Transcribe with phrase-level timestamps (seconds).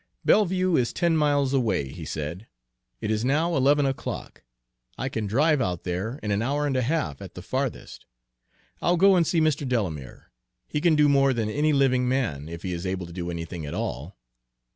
[0.25, 2.47] "Belleview is ten miles away," he said.
[3.01, 4.41] "It is now eleven o'clock.
[4.97, 8.07] I can drive out there in an hour and a half at the farthest.
[8.81, 9.63] I'll go and see Mr.
[9.69, 10.31] Delamere,
[10.67, 13.63] he can do more than any living man, if he is able to do anything
[13.63, 14.17] at all.